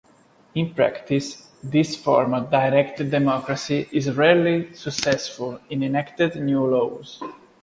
[0.55, 7.21] In practice this form of direct democracy is rarely successful in enacted new laws.